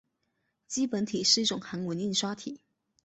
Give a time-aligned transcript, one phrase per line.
[0.67, 2.59] 基本体是一种韩文印刷体。